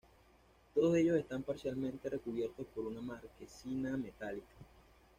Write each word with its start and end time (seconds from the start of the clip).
Todos 0.73 0.95
ellos 0.95 1.15
están 1.17 1.43
parcialmente 1.43 2.09
recubiertos 2.09 2.65
por 2.73 2.87
una 2.87 3.01
marquesina 3.01 3.95
metálica. 3.97 4.49